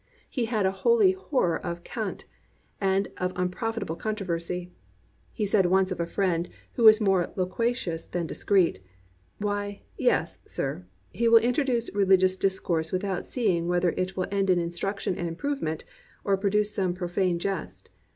He 0.27 0.45
had 0.45 0.65
a 0.65 0.71
holy 0.71 1.11
horror 1.11 1.63
of 1.63 1.83
cant, 1.83 2.25
and 2.79 3.09
of 3.17 3.33
unprofitable 3.35 3.95
contro 3.95 4.25
versy. 4.25 4.71
He 5.31 5.43
once 5.53 5.89
said 5.89 5.91
of 5.91 5.99
a 5.99 6.09
friend 6.11 6.49
who 6.73 6.85
was 6.85 6.99
more 6.99 7.31
lo 7.35 7.45
quacious 7.45 8.09
than 8.09 8.25
discreet, 8.25 8.81
"Why, 9.37 9.83
yes, 9.99 10.39
sir; 10.47 10.87
he 11.11 11.27
will 11.29 11.37
introduce 11.37 11.93
religious 11.93 12.35
discourse 12.35 12.91
without 12.91 13.27
seeing 13.27 13.67
whether 13.67 13.89
it 13.91 14.17
will 14.17 14.25
end 14.31 14.49
in 14.49 14.57
instruction 14.57 15.15
and 15.19 15.27
improvement, 15.27 15.85
or 16.23 16.35
pro 16.35 16.49
duce 16.49 16.71
some 16.73 16.95
profane 16.95 17.37
jest. 17.37 17.91